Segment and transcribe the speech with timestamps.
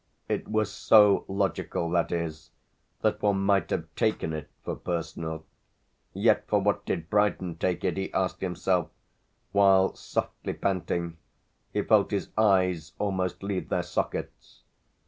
[0.27, 2.49] It was so logical, that is,
[3.03, 5.45] that one might have taken it for personal;
[6.11, 8.89] yet for what did Brydon take it, he asked himself,
[9.51, 11.17] while, softly panting,
[11.71, 14.63] he felt his eyes almost leave their sockets.